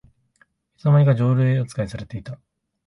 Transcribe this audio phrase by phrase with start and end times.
[0.03, 2.39] いつの間にか常連あつかいされてた